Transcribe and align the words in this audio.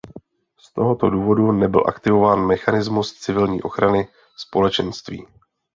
Z 0.59 0.73
tohoto 0.73 1.09
důvodu 1.09 1.51
nebyl 1.51 1.83
aktivován 1.87 2.39
mechanismus 2.45 3.13
civilní 3.13 3.61
ochrany 3.61 4.07
Společenství. 4.37 5.27